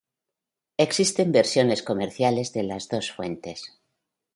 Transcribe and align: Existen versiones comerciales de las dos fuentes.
Existen 0.77 1.31
versiones 1.31 1.83
comerciales 1.83 2.53
de 2.53 2.63
las 2.63 2.89
dos 2.89 3.11
fuentes. 3.11 3.79